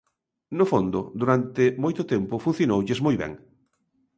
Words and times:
No 0.57 0.65
fondo, 0.71 0.99
durante 1.21 1.63
moito 1.83 2.03
tempo 2.13 2.43
funcionoulles 2.45 2.99
moi 3.05 3.15
ben. 3.21 3.33